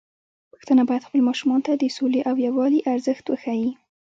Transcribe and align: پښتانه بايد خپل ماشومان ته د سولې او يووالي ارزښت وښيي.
پښتانه 0.53 0.83
بايد 0.89 1.07
خپل 1.07 1.21
ماشومان 1.29 1.59
ته 1.67 1.71
د 1.75 1.83
سولې 1.97 2.21
او 2.29 2.35
يووالي 2.47 2.79
ارزښت 2.93 3.25
وښيي. 3.27 3.71